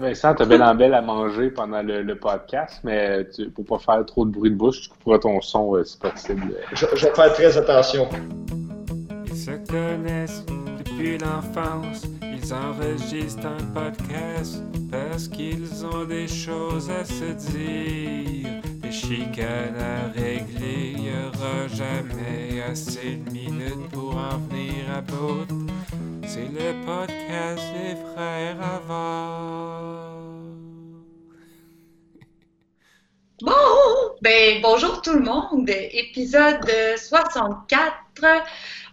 [0.00, 4.04] Vincent, t'as bel en belle à manger pendant le, podcast, mais tu peux pas faire
[4.06, 6.54] trop de bruit de bouche, tu couperas ton son euh, si possible.
[6.72, 8.08] Je, je, vais faire très attention.
[9.26, 10.44] Ils se connaissent
[10.78, 18.48] depuis l'enfance, ils enregistrent un podcast parce qu'ils ont des choses à se dire.
[18.80, 25.46] Des chicanes à régler, y aura jamais assez de minutes pour en venir à bout.
[26.34, 30.10] C'est le podcast des frères avant.
[33.40, 33.52] Bon,
[34.20, 35.70] ben bonjour tout le monde.
[35.70, 37.94] Épisode 64.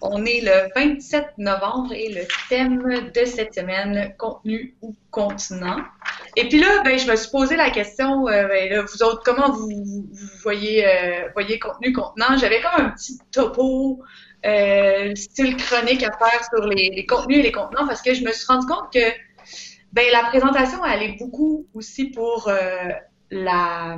[0.04, 5.80] On est le 27 novembre et le thème de cette semaine, contenu ou continent.
[6.36, 9.52] Et puis là, ben, je me suis posé la question, euh, ben, vous autres, comment
[9.52, 10.08] vous,
[10.44, 12.38] voyez, euh, voyez contenu, contenant?
[12.38, 14.03] J'avais comme un petit topo
[14.45, 18.31] euh, style chronique à faire sur les, contenus et les contenants parce que je me
[18.31, 19.12] suis rendu compte que
[19.94, 22.90] ben, la présentation, est beaucoup aussi pour euh,
[23.30, 23.98] la,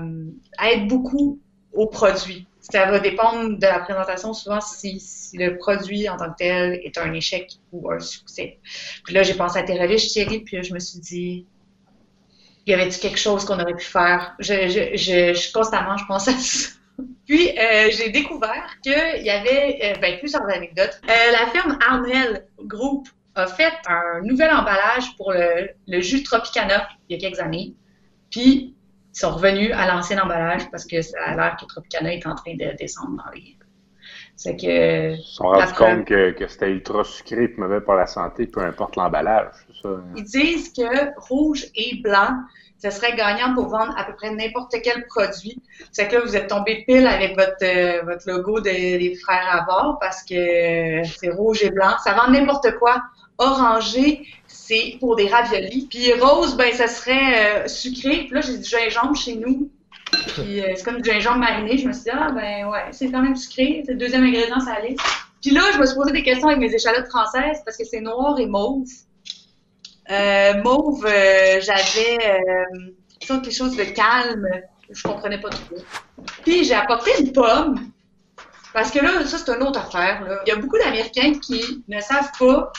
[0.87, 1.39] beaucoup
[1.71, 2.47] au produit.
[2.59, 5.01] Ça va dépendre de la présentation souvent si,
[5.33, 8.59] le produit en tant que tel est un échec ou un succès.
[9.03, 11.45] Puis là, j'ai pensé à Terralish, Thierry, puis je me suis dit,
[12.65, 14.35] y avait-il quelque chose qu'on aurait pu faire?
[14.39, 16.69] Je, je, je, constamment, je pense à ça.
[17.25, 20.99] Puis, euh, j'ai découvert qu'il y avait euh, ben, plusieurs anecdotes.
[21.09, 27.15] Euh, la firme Arnell Group a fait un nouvel emballage pour le, jus Tropicana il
[27.15, 27.73] y a quelques années.
[28.29, 28.75] Puis,
[29.13, 32.35] ils sont revenus à l'ancien emballage parce que ça a l'air que Tropicana est en
[32.35, 33.57] train de descendre dans les
[34.35, 35.13] c'est que.
[35.13, 38.47] Ils se sont rendus compte que, que c'était ultra sucré et mauvais pour la santé,
[38.47, 39.51] peu importe l'emballage.
[40.15, 42.29] Ils disent que rouge et blanc,
[42.83, 45.61] ce serait gagnant pour vendre à peu près n'importe quel produit.
[45.91, 49.97] C'est que là, vous êtes tombé pile avec votre, euh, votre logo des frères Avard
[49.99, 51.95] parce que c'est rouge et blanc.
[52.03, 53.01] Ça vend n'importe quoi.
[53.37, 55.87] Orangé, c'est pour des raviolis.
[55.89, 58.25] Puis rose, ben ça serait euh, sucré.
[58.25, 59.69] Puis là, j'ai du gingembre chez nous.
[60.35, 61.77] Puis euh, c'est comme du gingembre mariné.
[61.77, 63.83] Je me suis dit, ah ben ouais, c'est quand même sucré.
[63.85, 64.95] C'est le deuxième ingrédient salé.
[65.41, 67.99] Puis là, je me suis posé des questions avec mes échalotes françaises parce que c'est
[67.99, 68.87] noir et mauve.
[70.09, 74.47] Euh, mauve, euh, j'avais euh, quelque chose de calme.
[74.89, 75.75] Je comprenais pas trop.
[76.43, 77.75] Puis j'ai apporté une pomme.
[78.73, 80.41] Parce que là, ça, c'est une autre affaire.
[80.45, 82.71] Il y a beaucoup d'Américains qui ne savent pas.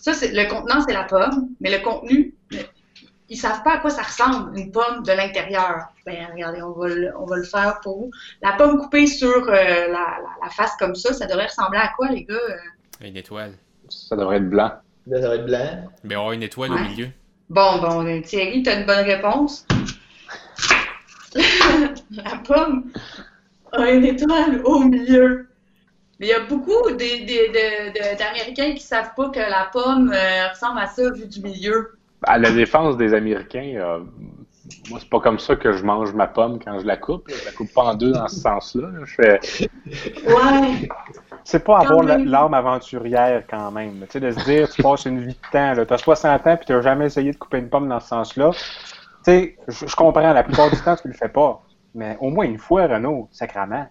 [0.00, 2.34] Ça, c'est le contenant, c'est la pomme, mais le contenu,
[3.28, 5.88] ils savent pas à quoi ça ressemble, une pomme de l'intérieur.
[6.06, 8.10] Ben, regardez, on va, le, on va le faire pour vous.
[8.42, 12.24] La pomme coupée sur la, la, face comme ça, ça devrait ressembler à quoi, les
[12.24, 12.36] gars?
[13.00, 13.52] Une étoile.
[13.88, 14.72] Ça devrait être blanc.
[15.10, 15.90] Ça devrait être blanc.
[16.04, 17.08] Mais on a une étoile au milieu.
[17.50, 19.66] Bon, bon, Thierry, tu as une bonne réponse.
[21.34, 22.90] la pomme
[23.72, 25.48] a une étoile au milieu.
[26.18, 30.80] Mais il y a beaucoup d'Américains qui ne savent pas que la pomme euh, ressemble
[30.80, 31.97] à ça vu du milieu.
[32.22, 34.00] À la défense des Américains, euh,
[34.90, 37.28] moi, c'est pas comme ça que je mange ma pomme quand je la coupe.
[37.28, 38.88] Je la coupe pas en deux dans ce sens-là.
[39.04, 39.40] Je fais.
[40.26, 40.88] Ouais.
[41.44, 44.00] C'est pas avoir l'arme aventurière quand même.
[44.02, 45.72] Tu sais, de se dire, tu passes une vie de temps.
[45.74, 48.08] Tu as 60 ans et tu n'as jamais essayé de couper une pomme dans ce
[48.08, 48.50] sens-là.
[48.52, 48.58] Tu
[49.22, 51.62] sais, je, comprends, la plupart du temps, tu le fais pas.
[51.94, 53.88] Mais au moins une fois, Renaud, sacrament.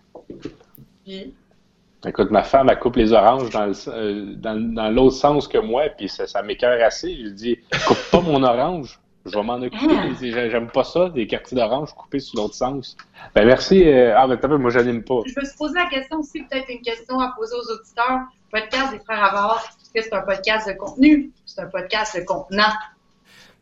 [2.05, 6.07] Écoute, ma femme, elle coupe les oranges dans, euh, dans, l'autre sens que moi, puis
[6.07, 7.15] ça, ça m'écœure assez.
[7.15, 8.99] Je dis, coupe pas mon orange.
[9.25, 9.87] Je vais m'en occuper.
[9.89, 10.47] Ah.
[10.49, 12.95] J'aime pas ça, des quartiers d'orange coupés sur l'autre sens.
[13.35, 13.83] Ben merci.
[13.85, 15.21] Euh, ah, ben moi, j'anime pas.
[15.25, 18.21] Je me suis posé la question aussi, peut-être une question à poser aux auditeurs.
[18.49, 21.31] Podcast des frères est-ce que c'est un podcast de contenu?
[21.45, 22.71] C'est un podcast de contenant.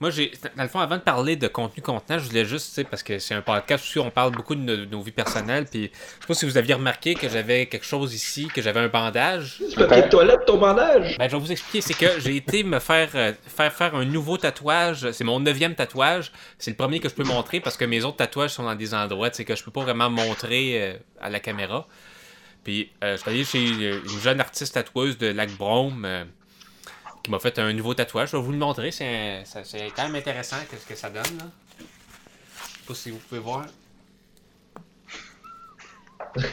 [0.01, 3.01] Moi, j'ai, dans le fond, avant de parler de contenu contenant, je voulais juste, parce
[3.01, 6.27] que c'est un podcast où on parle beaucoup de, nos, vies personnelles, puis je sais
[6.27, 9.63] pas si vous aviez remarqué que j'avais quelque chose ici, que j'avais un bandage.
[9.71, 11.17] Tu papier de toilette, ton bandage?
[11.17, 14.03] Ben, je vais vous expliquer, c'est que j'ai été me faire, euh, faire faire un
[14.03, 17.85] nouveau tatouage, c'est mon neuvième tatouage, c'est le premier que je peux montrer parce que
[17.85, 20.81] mes autres tatouages sont dans des endroits, tu sais, que je peux pas vraiment montrer
[20.81, 21.87] euh, à la caméra.
[22.65, 26.25] Puis, euh, je suis allé chez une jeune artiste tatoueuse de Lac Brome,
[27.25, 28.29] qui m'a fait un nouveau tatouage.
[28.29, 28.91] Je vais vous le montrer.
[28.91, 29.43] C'est
[29.95, 31.23] quand même intéressant ce que ça donne.
[31.39, 31.45] Là.
[31.79, 33.65] Je sais pas si vous pouvez voir.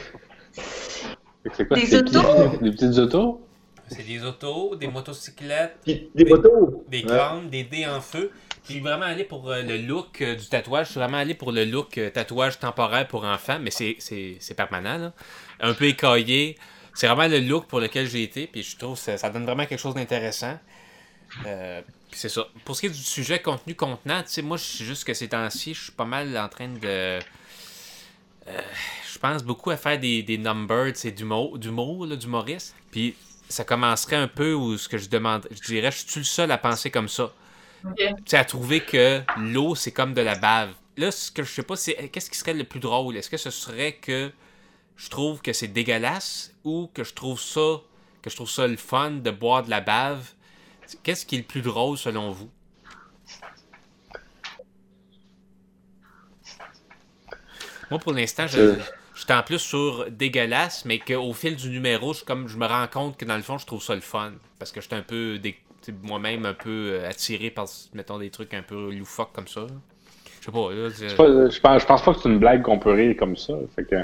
[1.55, 1.77] C'est quoi?
[1.77, 2.57] Des autos?
[2.61, 3.45] Des petites autos?
[3.89, 5.77] C'est des autos, des motocyclettes.
[5.85, 6.85] Des, motos?
[6.87, 8.31] Des grandes, des dés en feu.
[8.63, 10.85] Je suis vraiment allé pour euh, le look euh, du tatouage.
[10.87, 14.97] Je suis vraiment allé pour le look euh, tatouage temporaire pour enfants, mais c'est permanent.
[14.97, 15.13] Là.
[15.59, 16.57] Un peu écaillé
[16.93, 19.65] c'est vraiment le look pour lequel j'ai été, puis je trouve que ça, donne vraiment
[19.65, 20.59] quelque chose d'intéressant.
[21.45, 21.81] Euh,
[22.11, 22.47] c'est ça.
[22.63, 25.13] Pour ce qui est du sujet contenu contenant, tu sais, moi, je suis juste que
[25.13, 26.79] ces temps-ci, je suis pas mal en train de.
[26.85, 27.19] Euh,
[29.11, 32.75] je pense beaucoup à faire des, des numbers, c'est du mot, du mot, du Maurice.
[32.91, 33.15] Puis
[33.49, 36.51] ça commencerait un peu où ce que je demande, je dirais, je suis le seul
[36.51, 37.31] à penser comme ça.
[37.97, 40.73] Tu sais, à trouver que l'eau, c'est comme de la bave.
[40.97, 43.17] Là, ce que je sais pas, c'est qu'est-ce qui serait le plus drôle?
[43.17, 44.31] Est-ce que ce serait que
[44.95, 47.81] je trouve que c'est dégueulasse ou que je trouve ça
[48.21, 50.31] que je trouve ça le fun de boire de la bave?
[51.03, 52.49] Qu'est-ce qui est le plus drôle selon vous?
[57.91, 58.75] Moi, pour l'instant, je, Euh.
[59.13, 62.65] je suis en plus sur dégueulasse, mais qu'au fil du numéro, je, comme je me
[62.65, 64.33] rends compte que dans le fond, je trouve ça le fun.
[64.57, 65.39] Parce que je suis un peu,
[66.01, 69.67] moi-même, un peu euh, attiré par, mettons, des trucs un peu loufoques comme ça.
[70.39, 72.93] Je sais pas, là, Je pense, je pense pas que c'est une blague qu'on peut
[72.93, 73.53] rire comme ça.
[73.75, 73.95] Fait que...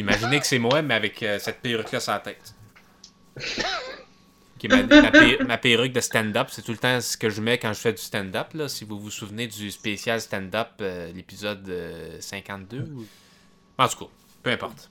[0.00, 2.54] Imaginez que c'est moi, mais avec euh, cette perruque-là sur la tête.
[4.68, 7.56] Ma, ma per- ma perruque de stand-up, c'est tout le temps ce que je mets
[7.56, 8.48] quand je fais du stand-up.
[8.52, 12.80] Là, si vous vous souvenez du spécial stand-up, euh, l'épisode euh, 52.
[12.80, 13.06] ou-
[13.78, 14.10] En tout cas,
[14.42, 14.90] peu importe.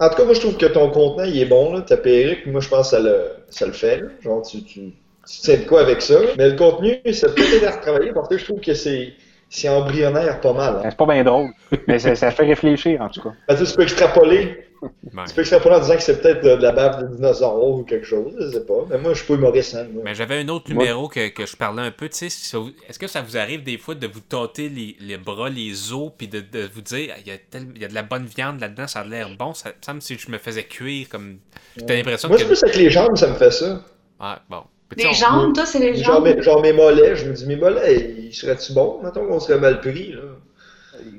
[0.00, 1.80] En tout cas, moi, je trouve que ton contenant, il est bon, là.
[1.80, 4.02] Ta perruque, moi, je pense que ça le, ça le fait.
[4.22, 4.92] Genre, tu, tu, tu
[5.26, 6.20] sais de quoi avec ça.
[6.36, 9.14] Mais le contenu, ça peut être à retravailler parce que je trouve que c'est,
[9.50, 10.76] c'est embryonnaire pas mal.
[10.76, 10.82] hein.
[10.90, 11.50] C'est pas bien drôle,
[11.86, 13.32] mais ça, ça fait réfléchir en tout cas.
[13.48, 14.64] Ben, tu sais, tu peux extrapoler.
[14.80, 15.24] Ouais.
[15.26, 17.82] Tu peux extrapoler en disant que c'est peut-être de, de la bave de dinosaure ou
[17.82, 18.84] quelque chose, je sais pas.
[18.88, 19.86] Mais moi, je suis pas humoriste, hein.
[20.04, 22.08] Mais j'avais un autre numéro que, que je parlais un peu.
[22.08, 22.56] tu sais,
[22.88, 26.12] Est-ce que ça vous arrive des fois de vous tâter les, les bras, les os,
[26.16, 28.26] puis de, de vous dire il y, a tel- il y a de la bonne
[28.26, 29.52] viande là-dedans, ça a l'air bon.
[29.52, 31.38] Ça me semble si je me faisais cuire comme.
[31.84, 32.42] T'as l'impression Moi, que.
[32.44, 33.82] c'est plus avec les jambes, ça me fait ça.
[34.20, 34.62] Ah, bon.
[34.96, 36.40] Les jambes, toi, c'est les jambes?
[36.40, 39.00] genre mes mollets, je me dis, mes mollets, ils seraient-tu bons?
[39.02, 40.20] Mettons qu'on serait mal pris, là.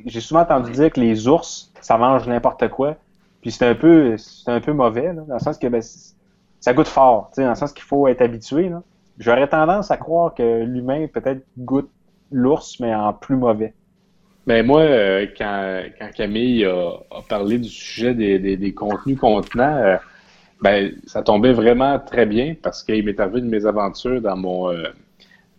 [0.06, 2.98] J'ai souvent entendu dire que les ours, ça mange n'importe quoi.
[3.42, 5.82] Puis c'est un peu c'est un peu mauvais, là, dans le sens que ben,
[6.60, 8.70] ça goûte fort, dans le sens qu'il faut être habitué.
[8.70, 8.84] Là.
[9.20, 11.90] J'aurais tendance à croire que l'humain peut-être goûte
[12.32, 13.74] l'ours, mais en plus mauvais.
[14.46, 19.18] Mais moi, euh, quand, quand Camille a, a parlé du sujet des, des, des contenus
[19.18, 19.98] contenants, euh,
[20.62, 24.90] ben, ça tombait vraiment très bien parce qu'il m'est arrivé une mésaventure dans mon euh,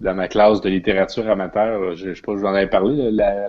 [0.01, 1.95] dans ma classe de littérature amateur.
[1.95, 3.49] Je, sais pas, je vous en avais parlé, la-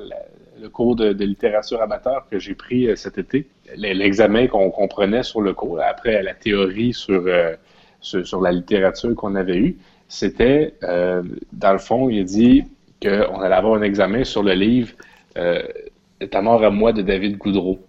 [0.62, 3.48] le cours de, littérature amateur que j'ai pris euh, cet été.
[3.76, 7.56] L'examen qu'on qu'on prenait sur le cours, après la théorie sur, euh,
[8.02, 9.78] sur la littérature qu'on avait eue,
[10.08, 12.64] c'était, euh, dans le fond, il a dit
[13.02, 14.92] qu'on allait avoir un examen sur le livre
[15.38, 15.64] euh,
[16.30, 17.80] Ta mort à moi de David Goudreau.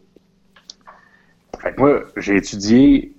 [1.60, 3.12] Fait que moi, j'ai étudié,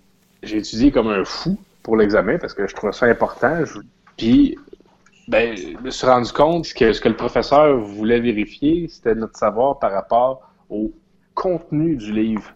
[0.43, 3.63] j'ai étudié comme un fou pour l'examen parce que je trouvais ça important.
[4.17, 4.57] Puis,
[5.27, 9.37] ben, je me suis rendu compte que ce que le professeur voulait vérifier, c'était notre
[9.37, 10.91] savoir par rapport au
[11.33, 12.53] contenu du livre,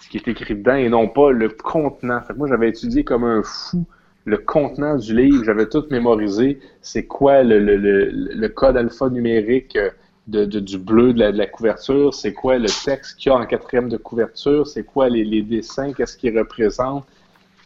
[0.00, 2.20] ce qui est écrit dedans, et non pas le contenant.
[2.22, 3.86] Fait que moi, j'avais étudié comme un fou
[4.26, 6.60] le contenant du livre, j'avais tout mémorisé.
[6.82, 9.90] C'est quoi le, le, le, le code alphanumérique euh,
[10.26, 12.12] de, de- du bleu de la, de la couverture?
[12.14, 14.66] C'est quoi le texte qu'il y a en quatrième de couverture?
[14.66, 15.92] C'est quoi les, les dessins?
[15.94, 17.06] Qu'est-ce qu'ils représentent?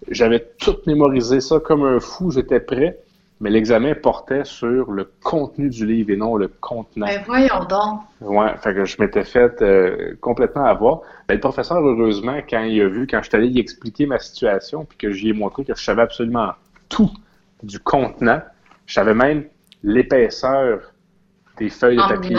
[0.08, 2.98] J'avais tout mémorisé ça comme un fou, j'étais prêt,
[3.40, 7.06] mais l'examen portait sur le contenu du livre et non le contenant.
[7.06, 8.00] Ben voyons donc.
[8.20, 11.00] Ouais, fait que je m'étais fait euh, complètement avoir.
[11.28, 14.18] Ben, le professeur, heureusement, quand il a vu, quand je suis allé y expliquer ma
[14.18, 16.52] situation, puis que j'y ai montré que je savais absolument
[16.88, 17.10] tout
[17.62, 18.40] du contenant,
[18.86, 19.44] je savais même
[19.82, 20.92] l'épaisseur
[21.58, 22.36] des feuilles de En papier.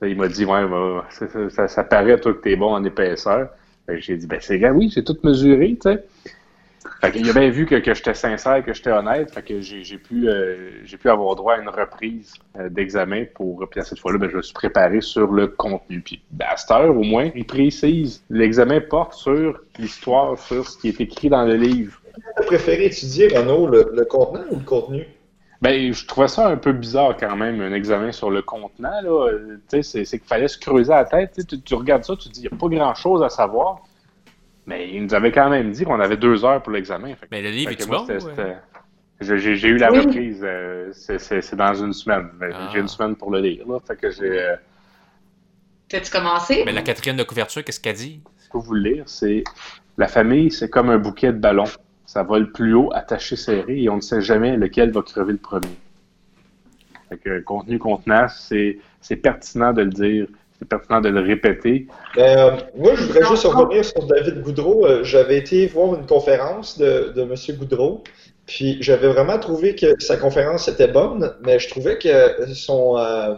[0.00, 2.84] Ben, Il m'a dit, ouais, bah, ça, ça, ça, paraît, toi, que t'es bon en
[2.84, 3.48] épaisseur.
[3.86, 6.04] Que j'ai dit, ben, c'est gars, oui, j'ai tout mesuré, tu sais.
[7.00, 9.98] Fait qu'il a bien vu que, que j'étais sincère, que j'étais honnête, fait que j'ai
[9.98, 14.18] pu, euh, pu avoir droit à une reprise euh, d'examen pour, puis à cette fois-là,
[14.18, 16.00] ben, je me suis préparé sur le contenu.
[16.00, 20.78] Puis, ben, à cette heure, au moins, il précise, l'examen porte sur l'histoire, sur ce
[20.78, 22.00] qui est écrit dans le livre.
[22.36, 25.06] T'as préféré étudier, Renaud, le, le contenant ou le contenu?
[25.62, 29.00] Ben, je trouvais ça un peu bizarre quand même, un examen sur le contenant.
[29.02, 29.28] Là.
[29.28, 31.32] Euh, tu sais, c'est, qu'il fallait se creuser la tête.
[31.34, 33.82] Tu, tu, tu regardes ça, tu te dis, il n'y a pas grand-chose à savoir.
[34.66, 37.14] Mais il nous avait quand même dit qu'on avait deux heures pour l'examen.
[37.30, 38.56] Mais le livre est-tu moi, bon?
[39.20, 40.00] j'ai, eu la Oui.
[40.00, 40.40] reprise.
[40.42, 42.28] euh, c'est, dans une semaine.
[42.52, 42.68] Ah.
[42.72, 43.66] J'ai une semaine pour le lire.
[43.66, 43.78] Là.
[43.86, 44.40] Fait que j'ai...
[44.40, 44.56] euh,
[45.88, 46.62] T'as-tu commencé?
[46.66, 48.20] Mais la quatrième de couverture, qu'est-ce qu'elle dit?
[48.50, 49.44] pour vous le lire, c'est
[49.98, 51.64] la famille, c'est comme un bouquet de ballons.
[52.06, 55.38] Ça vole plus haut, attaché serré, et on ne sait jamais lequel va crever le
[55.38, 55.76] premier.
[57.08, 58.78] Fait que contenu contenant, c'est
[59.22, 60.26] pertinent de le dire,
[60.58, 61.86] c'est pertinent de le répéter.
[62.18, 64.86] Euh, moi, je voudrais juste revenir sur David Goudreau.
[64.86, 67.34] Euh, J'avais été voir une conférence de, de M.
[67.58, 68.02] Goudreau,
[68.46, 72.96] puis j'avais vraiment trouvé que sa conférence était bonne, mais je trouvais que son.
[72.98, 73.34] euh,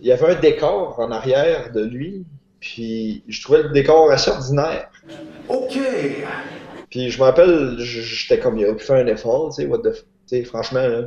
[0.00, 2.24] il y avait un décor en arrière de lui,
[2.60, 4.88] puis je trouvais le décor assez ordinaire.
[5.48, 5.78] OK.
[6.90, 9.68] Puis je me rappelle, j- j'étais comme, il a pu faire un effort, tu sais,
[9.68, 11.02] what the f- tu sais, franchement, là.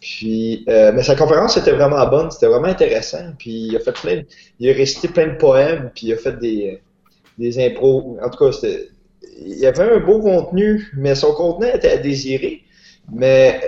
[0.00, 3.32] Puis, euh, mais sa conférence était vraiment bonne, c'était vraiment intéressant.
[3.38, 4.22] Puis il a fait plein,
[4.58, 6.80] il a récité plein de poèmes, puis il a fait des,
[7.38, 8.18] des impros.
[8.22, 8.56] En tout cas,
[9.40, 12.62] il y avait un beau contenu, mais son contenu était à désirer.
[13.12, 13.60] Mais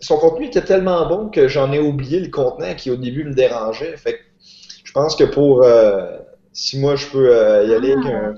[0.00, 3.34] son contenu était tellement bon que j'en ai oublié le contenant qui au début me
[3.34, 3.96] dérangeait.
[3.96, 4.18] Fait que
[4.84, 6.18] je pense que pour euh,
[6.52, 8.34] si moi je peux euh, y aller avec un-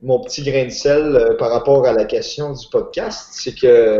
[0.00, 3.98] mon petit grain de sel euh, par rapport à la question du podcast, c'est que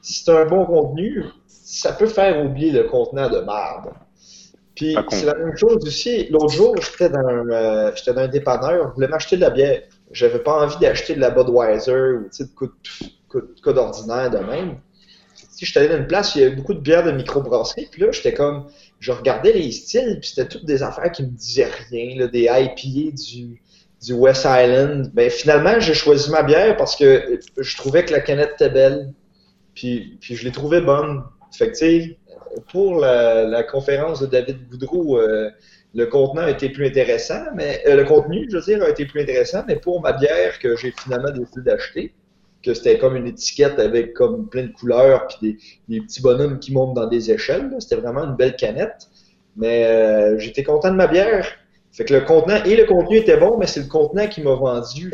[0.00, 1.24] si c'est un bon contenu,
[1.72, 3.90] ça peut faire oublier le contenant de marde.
[4.74, 6.26] Puis c'est la même chose aussi.
[6.30, 9.50] L'autre jour, j'étais dans, un, euh, j'étais dans un dépanneur, je voulais m'acheter de la
[9.50, 9.82] bière.
[10.10, 12.68] J'avais pas envie d'acheter de la Budweiser ou de coup
[13.28, 14.78] coup de- coup d'ordinaire de même.
[15.34, 17.88] Si j'étais allé dans une place où il y avait beaucoup de bières de microbrasserie,
[17.90, 18.66] puis là, j'étais comme,
[18.98, 22.44] je regardais les styles, puis c'était toutes des affaires qui me disaient rien, là, des
[22.50, 23.60] IPA du,
[24.04, 25.10] du West Island.
[25.14, 29.12] Ben finalement, j'ai choisi ma bière parce que je trouvais que la canette était belle,
[29.74, 31.22] puis, puis je l'ai trouvée bonne.
[31.52, 32.14] Fait que,
[32.70, 35.50] pour la, conférence de David Goudreau, euh,
[35.94, 39.06] le contenant a été plus intéressant, mais euh, le contenu, je veux dire, a été
[39.06, 42.14] plus intéressant, mais pour ma bière que j'ai finalement décidé d'acheter,
[42.62, 46.72] que c'était comme une étiquette avec comme plein de couleurs puis des, petits bonhommes qui
[46.72, 49.08] montent dans des échelles, c'était vraiment une belle canette.
[49.56, 51.46] Mais euh, j'étais content de ma bière.
[51.92, 54.54] Fait que le contenant et le contenu étaient bons, mais c'est le contenant qui m'a
[54.54, 55.12] vendu.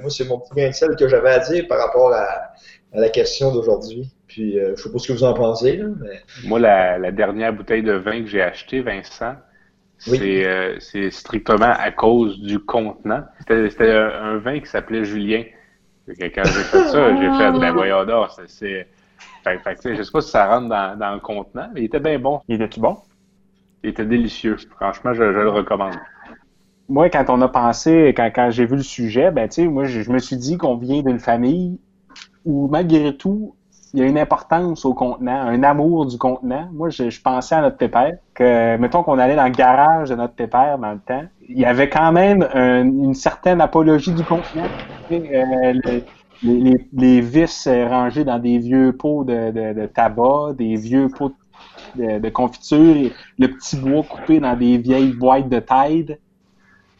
[0.00, 2.52] Moi, c'est mon petit grain de sel que j'avais à dire par rapport à,
[2.92, 4.10] à la question d'aujourd'hui.
[4.26, 7.12] Puis, euh, je sais pas ce que vous en pensez, là, mais Moi, la, la
[7.12, 9.36] dernière bouteille de vin que j'ai achetée, Vincent,
[10.06, 10.16] Oui.
[10.18, 13.22] c'est euh, c'est strictement à cause du contenant.
[13.40, 15.44] C'était c'était un, un vin qui s'appelait Julien.
[16.06, 18.88] Que Quand j'ai fait ça, j'ai fait, ben voyons donc, c'est- c'est...
[19.44, 21.68] Fait, fait que, tu sais, je sais pas si ça rentre dans, dans le contenant,
[21.74, 22.40] mais il était bien bon.
[22.48, 22.98] Il était-tu bon?
[23.82, 24.56] Il était délicieux.
[24.76, 25.96] Franchement, je, je le recommande.
[26.88, 29.84] Moi, quand on a pensé, quand, quand j'ai vu le sujet, ben, tu sais, moi,
[29.84, 31.80] je, je me suis dit qu'on vient d'une famille
[32.46, 33.54] où, malgré tout,
[33.92, 36.68] il y a une importance au contenant, un amour du contenant.
[36.72, 40.34] Moi, je, pensais à notre pépère, que, mettons qu'on allait dans le garage de notre
[40.34, 44.66] pépère dans le temps, il y avait quand même un- une certaine apologie du contenant.
[45.10, 46.02] Euh, le-
[46.42, 51.32] les, vis euh, rangés dans des vieux pots de, tabac, des vieux pots
[51.94, 56.18] de, de confiture, le petit bois coupé dans des vieilles boîtes de Tide.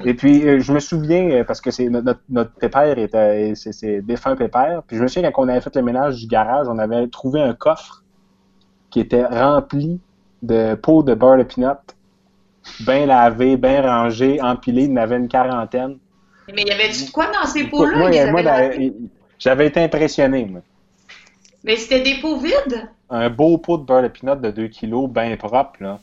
[0.04, 4.02] Et puis, euh, je me souviens, euh, parce que c'est notre, pépère était, c'est, c'est
[4.02, 6.78] défunt pépère, puis je me souviens quand on avait fait le ménage du garage, on
[6.78, 8.02] avait trouvé un coffre
[8.90, 9.98] qui était rempli
[10.42, 11.78] de pots de beurre de peanut,
[12.80, 15.96] bien lavé, bien rangé, empilé, il y en avait une quarantaine.
[16.54, 17.98] Mais il y avait-tu de quoi dans ces pots-là?
[17.98, 18.70] moi, moi, la-
[19.38, 20.60] j'avais été impressionné, moi.
[21.64, 22.88] Mais c'était des pots vides?
[23.08, 25.98] Un beau pot de beurre de peanut de 2 kilos, bien propre, là.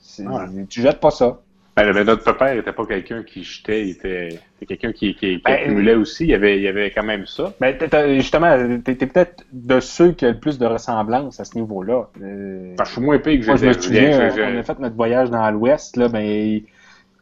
[0.00, 0.66] C'est- Ouais.
[0.68, 1.38] Tu jettes pas ça.
[1.86, 5.42] Ben, ben, notre père n'était pas quelqu'un qui jetait, il était, quelqu'un qui, qui, qui
[5.44, 6.24] Ben, accumulait aussi.
[6.24, 7.52] Il y, avait, il y avait quand même ça.
[7.90, 11.56] T'as- justement, t'es t'es peut-être de ceux qui ont le plus de ressemblance à ce
[11.56, 12.08] niveau-là.
[12.22, 14.78] Euh, Enfin, je suis moins pire que moi, je me souviens, Je- on- a fait
[14.78, 16.64] notre voyage dans l'Ouest, là, ben, il,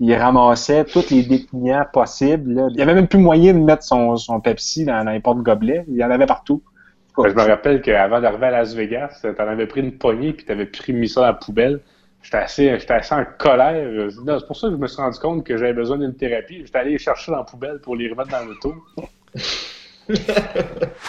[0.01, 2.53] il ramassait tous les déclinants possibles.
[2.55, 2.69] Là.
[2.71, 5.85] Il y avait même plus moyen de mettre son, son Pepsi dans, les porte-gobelets.
[5.89, 6.63] Il y en avait partout.
[7.17, 10.45] Ben, je me rappelle qu'avant d'arriver à Las Vegas, t'en avais pris une poignée puis
[10.45, 11.81] t'avais pris mis ça dans la poubelle.
[12.23, 14.09] J'étais assez, j'étais assez en colère.
[14.11, 16.63] C'est pour ça que je me suis rendu compte que j'avais besoin d'une thérapie.
[16.65, 18.75] J'étais allé chercher dans la poubelle pour les remettre dans l'auto.
[20.09, 20.15] Tu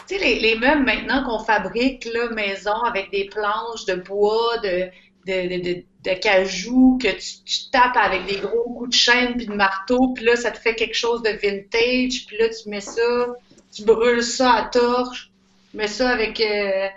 [0.08, 4.90] sais, les, les meubles maintenant qu'on fabrique, là, maison, avec des planches de bois, de,
[5.28, 9.46] de, de, de, cajou, que tu, tu tapes avec des gros coups de chaîne puis
[9.46, 12.82] de marteau, puis là, ça te fait quelque chose de vintage, puis là, tu mets
[12.82, 13.36] ça,
[13.72, 15.32] tu brûles ça à torche,
[15.72, 16.88] tu mets ça avec euh,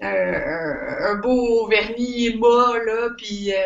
[0.00, 3.56] un, beau vernis mat, là, puis euh,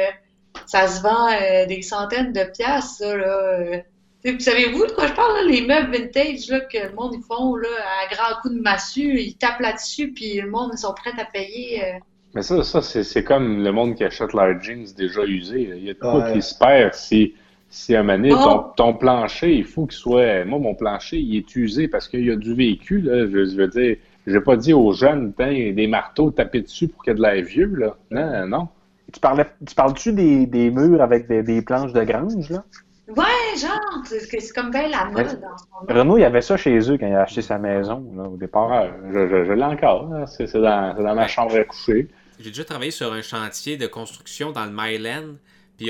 [0.66, 3.26] ça se vend euh, des centaines de piastres, ça, là.
[3.26, 3.78] euh.
[4.24, 7.22] Puis, Savez-vous de quoi je parle, là, les meubles vintage là, que le monde ils
[7.24, 7.68] font là,
[8.02, 11.24] à grands coups de massue, ils tapent là-dessus, puis le monde ils sont prêts à
[11.24, 11.82] payer.
[11.84, 11.98] euh.
[12.34, 15.66] Mais ça, ça c'est, c'est comme le monde qui achète leurs jeans déjà usés.
[15.66, 15.74] là.
[15.76, 16.32] Il y a de quoi Ouais.
[16.34, 17.34] qui se perd si,
[17.68, 18.72] si à un moment donné, Oh.
[18.76, 20.44] ton, ton plancher, il faut qu'il soit.
[20.44, 23.00] Moi, mon plancher, il est usé parce qu'il y a du vécu.
[23.00, 23.26] Là.
[23.26, 27.02] Je, je veux dire, j'ai pas dit aux jeunes, Tiens, des marteaux tapés dessus pour
[27.02, 27.72] qu'il y ait de l'air vieux.
[27.74, 27.96] Là.
[28.10, 28.68] Non, non.
[29.12, 32.62] Tu parlais, tu parles-tu des, des murs avec des, des planches de grange, là?
[33.08, 36.00] Ouais, genre, c'est c'est comme bien la mode en ce moment.
[36.00, 38.36] Renaud, il y avait ça chez eux quand il a acheté sa maison, là, au
[38.36, 38.70] départ.
[38.70, 40.08] Ouais, je, je, je l'ai encore.
[40.08, 40.26] là.
[40.26, 42.08] C'est, c'est dans, c'est dans ma chambre à coucher.
[42.40, 45.34] J'ai déjà travaillé sur un chantier de construction dans le Myland.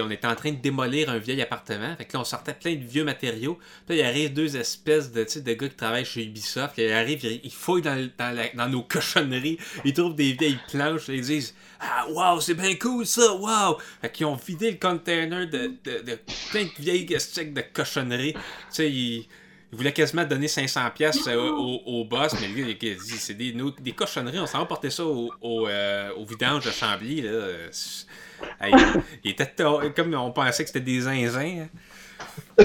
[0.01, 1.95] On était en train de démolir un vieil appartement.
[1.97, 3.59] Fait que là, on sortait plein de vieux matériaux.
[3.87, 6.75] Puis il arrive deux espèces de, de gars qui travaillent chez Ubisoft.
[6.79, 9.59] Ils arrivent, ils, fouillent dans, nos cochonneries.
[9.85, 11.09] Ils trouvent des vieilles planches.
[11.09, 13.79] Ils disent Ah, wow, c'est bien cool ça, wow!
[14.01, 15.73] Fait qu'ils ont vidé le container de,
[16.51, 18.35] plein de vieilles de cochonneries.
[18.35, 19.29] Tu sais, ils.
[19.73, 22.95] Ils voulaient quasiment donner 500 pièces au, au, au boss, mais le gars, il a
[22.95, 26.65] dit, c'est des, des cochonneries, on s'en va porter ça au, au, euh, au vidange
[26.67, 27.31] de Chambly, là.
[27.31, 27.69] Euh,
[28.61, 28.73] Hey,
[29.23, 29.49] il était
[29.95, 31.67] comme on pensait que c'était des zinzins.
[32.59, 32.65] hein.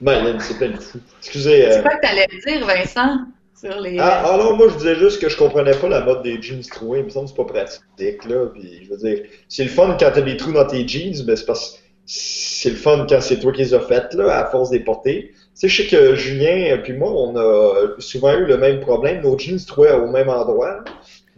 [0.00, 0.98] Ben, c'est de fou.
[1.18, 1.66] Excusez.
[1.70, 3.18] C'est euh, quoi que t'allais dire, Vincent?
[3.58, 3.98] sur les.
[3.98, 6.60] Ah, ah non, moi je disais juste que je comprenais pas la mode des jeans
[6.62, 7.00] troués.
[7.00, 8.46] Il me semble que c'est pas pratique, là.
[8.46, 11.36] Puis je veux dire, c'est le fun quand t'as des trous dans tes jeans, mais
[11.36, 14.46] c'est parce que c'est le fun quand c'est toi qui les as faites, là, à
[14.46, 15.30] force de les porter.
[15.32, 19.22] Tu sais, je sais que Julien puis moi, on a souvent eu le même problème.
[19.22, 20.84] Nos jeans se trouvaient au même endroit.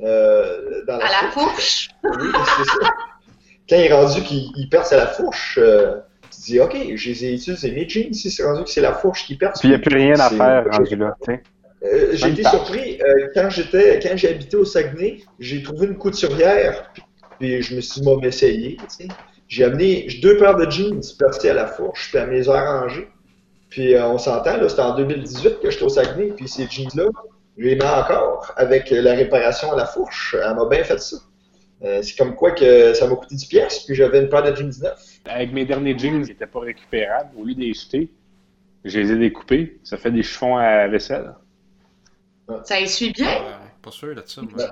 [0.02, 1.88] Euh, dans la à la fourche.
[2.04, 2.90] Oui, c'est ça.
[3.68, 5.96] Quand il est rendu qu'il perce à la fourche, euh,
[6.30, 8.80] tu te dis, OK, je les ai utilisés mes jeans, si c'est rendu que c'est
[8.80, 9.61] la fourche qui perce.
[9.61, 11.42] Puis il n'y a plus rien à faire rendu là, tu sais.
[11.85, 15.96] Euh, j'ai été surpris euh, quand j'étais quand j'ai habité au Saguenay, j'ai trouvé une
[15.96, 16.90] couturière,
[17.38, 18.76] puis je me suis dit, moi, m'essayer.
[18.76, 19.08] tu sais.
[19.49, 23.09] J'ai amené deux paires de jeans percées à la fourche, puis à mes arrangés.
[23.69, 27.05] Puis euh, on s'entend, là, c'était en 2018 que j'étais au Saguenay, puis ces jeans-là,
[27.57, 30.35] je les mets encore avec la réparation à la fourche.
[30.35, 31.17] Elle m'a bien fait ça.
[31.85, 34.55] Euh, c'est comme quoi que ça m'a coûté 10 pièces, puis j'avais une paire de
[34.55, 35.21] jeans neufs.
[35.26, 38.11] Avec mes derniers jeans qui n'étaient pas récupérables, au lieu de les jeter,
[38.85, 39.79] je les ai découpés.
[39.85, 41.35] Ça fait des chiffons à vaisselle.
[42.65, 43.43] Ça essuie bien?
[43.83, 44.65] Pas sûr de ça, moi.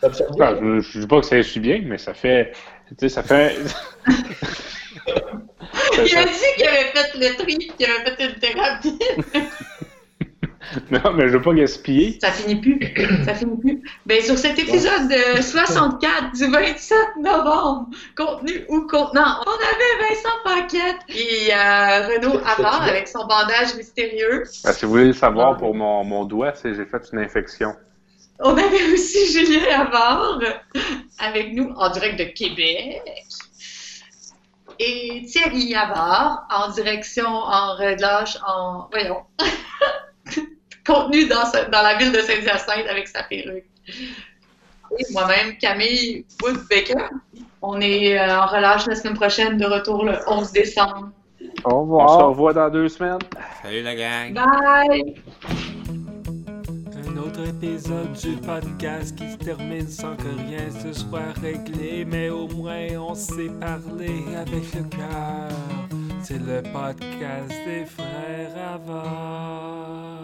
[0.00, 2.52] Ça sert Ah, je, je dis pas que ça essuie bien, mais ça fait.
[2.88, 3.56] Tu sais, ça fait.
[5.92, 8.98] Il a dit qu'il avait fait le tri, qu'il avait fait une thérapie.
[10.90, 12.18] Non, mais je veux pas gaspiller.
[12.20, 12.78] Ça finit plus.
[13.24, 13.82] Ça finit plus.
[14.06, 20.28] Ben, sur cet épisode de 64 du 27 novembre, contenu ou contenant, on avait Vincent
[20.44, 24.44] Paquette et euh, Renaud Havard avec son bandage mystérieux.
[24.64, 27.74] Ben, si vous voulez le savoir pour mon, mon doigt, c'est j'ai fait une infection.
[28.42, 30.40] On avait aussi Julien Havard
[31.18, 33.02] avec nous en direct de Québec.
[34.78, 38.88] Et Thierry Havard en direction, en relâche, en.
[38.90, 39.22] Voyons.
[40.86, 43.66] Contenu dans, ce- dans la ville de Saint-Hyacinthe avec sa perruque.
[44.98, 47.10] Et moi-même, Camille Woodbaker.
[47.62, 51.10] On est euh, en relâche la semaine prochaine, de retour le 11 décembre.
[51.64, 52.18] Au On revoir.
[52.18, 53.18] se revoit dans deux semaines.
[53.62, 54.32] Salut la gang!
[54.34, 55.14] Bye!
[57.62, 62.88] Épisode du podcast qui se termine sans que rien se soit réglé, mais au moins
[62.98, 65.50] on s'est parlé avec le cœur.
[66.22, 70.19] C'est le podcast des frères Avars.